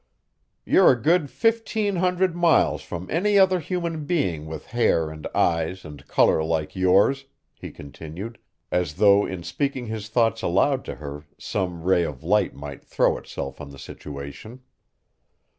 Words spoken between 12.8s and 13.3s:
throw